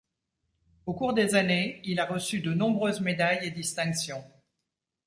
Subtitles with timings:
[0.87, 4.23] Au cours des années, il a reçu de nombreuses médailles et distinctions.